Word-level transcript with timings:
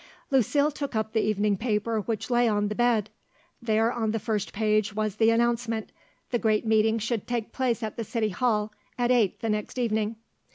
Lucile 0.31 0.71
took 0.71 0.95
up 0.95 1.13
the 1.13 1.21
evening 1.23 1.55
paper 1.55 1.99
which 1.99 2.31
lay 2.31 2.47
on 2.47 2.69
the 2.69 2.73
bed. 2.73 3.11
There 3.61 3.91
on 3.93 4.09
the 4.09 4.17
first 4.19 4.51
page 4.51 4.95
was 4.95 5.17
the 5.17 5.29
announcement, 5.29 5.91
the 6.31 6.39
great 6.39 6.65
meeting 6.65 6.99
would 7.11 7.27
take 7.27 7.51
place 7.51 7.83
at 7.83 7.97
the 7.97 8.03
City 8.03 8.29
Hall 8.29 8.73
at 8.97 9.11
eight 9.11 9.41
the 9.41 9.49
next 9.51 9.77
evening. 9.77 10.15